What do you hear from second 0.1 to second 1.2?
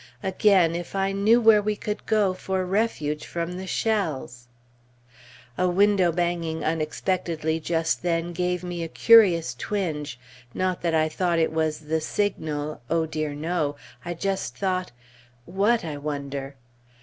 Again, if I